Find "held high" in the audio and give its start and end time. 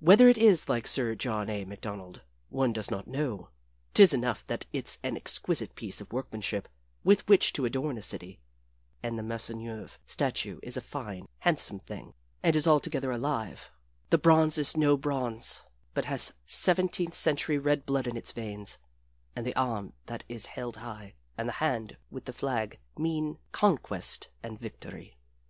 20.46-21.12